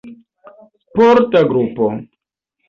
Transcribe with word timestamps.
Sporta 0.85 1.39
grupo. 1.51 1.85